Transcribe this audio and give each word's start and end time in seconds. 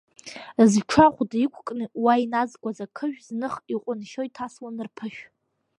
Зҽы 0.71 1.01
ахәда 1.05 1.37
иқәкны 1.45 1.85
уа 2.03 2.13
иназгоз 2.23 2.77
ақыжә, 2.85 3.19
зных, 3.27 3.55
иҟәыншьо, 3.73 4.21
иҭасуан 4.25 4.77
рԥышә. 4.87 5.21